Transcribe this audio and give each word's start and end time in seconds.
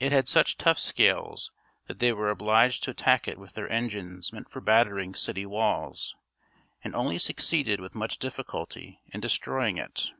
It 0.00 0.12
had 0.12 0.28
such 0.28 0.56
tough 0.56 0.78
scales 0.78 1.52
that 1.88 1.98
they 1.98 2.10
were 2.14 2.30
obliged 2.30 2.82
to 2.84 2.92
attack 2.92 3.28
it 3.28 3.36
with 3.36 3.52
their 3.52 3.70
engines 3.70 4.32
meant 4.32 4.48
for 4.48 4.62
battering 4.62 5.14
city 5.14 5.44
walls; 5.44 6.14
and 6.82 6.94
only 6.96 7.18
succeeded 7.18 7.78
with 7.78 7.94
much 7.94 8.16
difficulty 8.18 8.98
in 9.12 9.20
destroying 9.20 9.76
it. 9.76 10.10